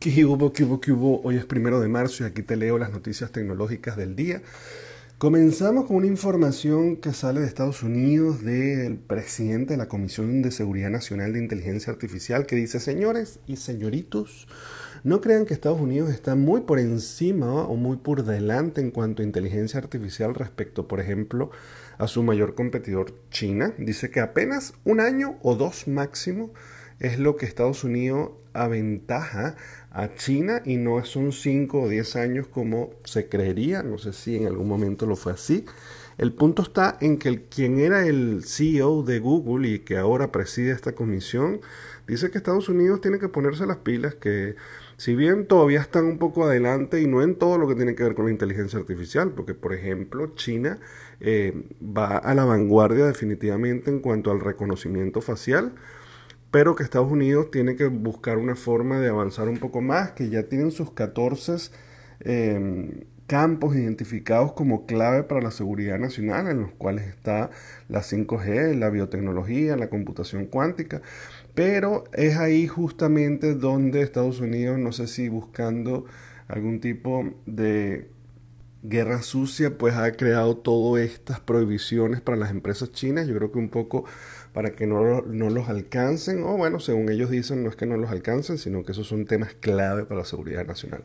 [0.00, 1.20] ¿Qué hubo, qué hubo, qué hubo?
[1.24, 4.40] Hoy es primero de marzo y aquí te leo las noticias tecnológicas del día.
[5.18, 10.52] Comenzamos con una información que sale de Estados Unidos del presidente de la Comisión de
[10.52, 14.48] Seguridad Nacional de Inteligencia Artificial que dice, señores y señoritos,
[15.04, 19.20] no crean que Estados Unidos está muy por encima o muy por delante en cuanto
[19.20, 21.50] a inteligencia artificial respecto, por ejemplo,
[21.98, 23.74] a su mayor competidor China.
[23.76, 26.54] Dice que apenas un año o dos máximo
[27.00, 29.56] es lo que Estados Unidos aventaja
[29.90, 34.36] a China y no son 5 o 10 años como se creería, no sé si
[34.36, 35.64] en algún momento lo fue así.
[36.18, 40.30] El punto está en que el, quien era el CEO de Google y que ahora
[40.30, 41.60] preside esta comisión,
[42.06, 44.56] dice que Estados Unidos tiene que ponerse las pilas, que
[44.98, 48.02] si bien todavía están un poco adelante y no en todo lo que tiene que
[48.02, 50.78] ver con la inteligencia artificial, porque por ejemplo China
[51.20, 55.72] eh, va a la vanguardia definitivamente en cuanto al reconocimiento facial,
[56.50, 60.28] pero que Estados Unidos tiene que buscar una forma de avanzar un poco más, que
[60.28, 61.70] ya tienen sus 14
[62.20, 67.50] em, campos identificados como clave para la seguridad nacional, en los cuales está
[67.88, 71.00] la 5G, la biotecnología, la computación cuántica,
[71.54, 76.06] pero es ahí justamente donde Estados Unidos, no sé si buscando
[76.48, 78.10] algún tipo de
[78.82, 83.58] guerra sucia, pues ha creado todas estas prohibiciones para las empresas chinas, yo creo que
[83.58, 84.04] un poco
[84.52, 87.96] para que no, no, los alcancen, o bueno, según ellos dicen, no es que no
[87.96, 91.04] los alcancen, sino que esos son temas clave para la seguridad nacional.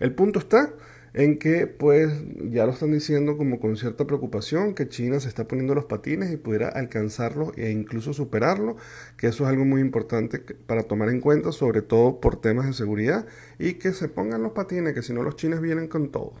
[0.00, 0.72] El punto está
[1.16, 2.12] en que pues
[2.50, 6.30] ya lo están diciendo como con cierta preocupación que China se está poniendo los patines
[6.30, 8.76] y pudiera alcanzarlo e incluso superarlo,
[9.16, 12.74] que eso es algo muy importante para tomar en cuenta, sobre todo por temas de
[12.74, 13.26] seguridad
[13.58, 16.34] y que se pongan los patines, que si no los chinos vienen con todo.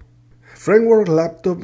[0.54, 1.62] Framework Laptop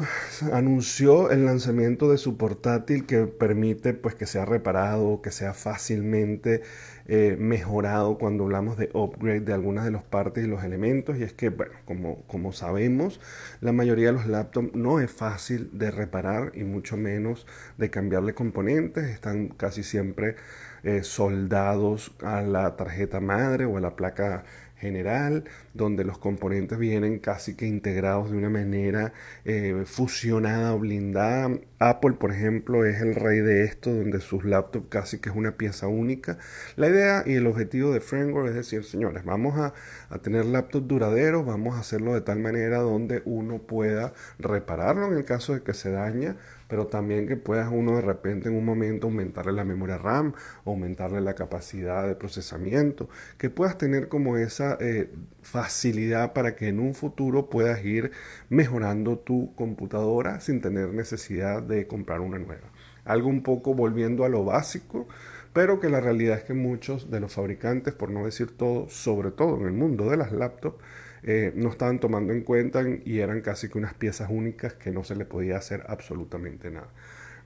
[0.52, 6.62] anunció el lanzamiento de su portátil que permite pues que sea reparado, que sea fácilmente
[7.06, 11.18] eh, mejorado cuando hablamos de upgrade de algunas de las partes y los elementos.
[11.18, 13.20] Y es que bueno como, como sabemos
[13.60, 17.46] la mayoría de los laptops no es fácil de reparar y mucho menos
[17.78, 19.10] de cambiarle componentes.
[19.10, 20.36] Están casi siempre
[20.84, 24.44] eh, soldados a la tarjeta madre o a la placa
[24.82, 25.44] general,
[25.74, 29.12] donde los componentes vienen casi que integrados de una manera
[29.44, 31.50] eh, fusionada o blindada.
[31.78, 35.52] Apple, por ejemplo, es el rey de esto, donde sus laptops casi que es una
[35.56, 36.38] pieza única.
[36.76, 39.72] La idea y el objetivo de Framework es decir, señores, vamos a,
[40.10, 45.14] a tener laptops duraderos, vamos a hacerlo de tal manera donde uno pueda repararlo en
[45.14, 46.36] el caso de que se daña,
[46.72, 50.32] pero también que puedas uno de repente en un momento aumentarle la memoria RAM,
[50.64, 55.10] aumentarle la capacidad de procesamiento, que puedas tener como esa eh,
[55.42, 58.12] facilidad para que en un futuro puedas ir
[58.48, 62.70] mejorando tu computadora sin tener necesidad de comprar una nueva.
[63.04, 65.08] Algo un poco volviendo a lo básico,
[65.52, 69.30] pero que la realidad es que muchos de los fabricantes, por no decir todo, sobre
[69.30, 70.82] todo en el mundo de las laptops,
[71.24, 75.04] eh, no estaban tomando en cuenta y eran casi que unas piezas únicas que no
[75.04, 76.88] se le podía hacer absolutamente nada.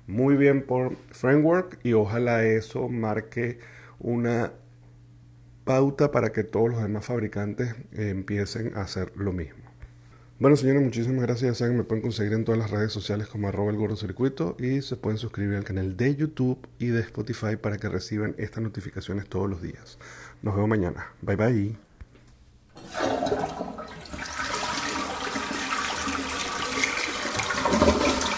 [0.06, 3.58] Muy bien por Framework y ojalá eso marque
[3.98, 4.52] una
[5.66, 9.66] pauta para que todos los demás fabricantes eh, empiecen a hacer lo mismo.
[10.38, 11.60] Bueno, señores, muchísimas gracias.
[11.62, 14.96] me pueden conseguir en todas las redes sociales como arroba el gordo circuito y se
[14.96, 19.50] pueden suscribir al canal de YouTube y de Spotify para que reciban estas notificaciones todos
[19.50, 19.98] los días.
[20.42, 21.06] Nos vemos mañana.
[21.22, 21.85] Bye bye.